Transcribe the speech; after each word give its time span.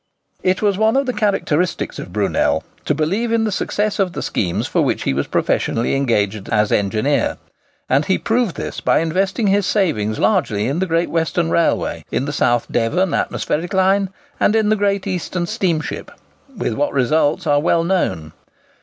It 0.41 0.63
was 0.63 0.79
one 0.79 0.97
of 0.97 1.05
the 1.05 1.13
characteristics 1.13 1.99
of 1.99 2.11
Brunel 2.11 2.63
to 2.85 2.95
believe 2.95 3.31
in 3.31 3.43
the 3.43 3.51
success 3.51 3.99
of 3.99 4.13
the 4.13 4.23
schemes 4.23 4.65
for 4.65 4.81
which 4.81 5.03
he 5.03 5.13
was 5.13 5.27
professionally 5.27 5.93
engaged 5.95 6.49
as 6.49 6.71
engineer; 6.71 7.37
and 7.87 8.05
he 8.05 8.17
proved 8.17 8.55
this 8.55 8.81
by 8.81 8.97
investing 8.97 9.45
his 9.45 9.67
savings 9.67 10.17
largely 10.17 10.65
in 10.65 10.79
the 10.79 10.87
Great 10.87 11.11
Western 11.11 11.51
Railway, 11.51 12.03
in 12.11 12.25
the 12.25 12.33
South 12.33 12.65
Devon 12.71 13.13
atmospheric 13.13 13.75
line, 13.75 14.09
and 14.39 14.55
in 14.55 14.69
the 14.69 14.75
Great 14.75 15.05
Eastern 15.05 15.45
steamship, 15.45 16.09
with 16.57 16.73
what 16.73 16.93
results 16.93 17.45
are 17.45 17.59
well 17.59 17.83
known. 17.83 18.33